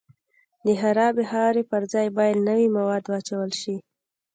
[0.65, 3.75] د خرابې خاورې پر ځای باید نوي مواد واچول شي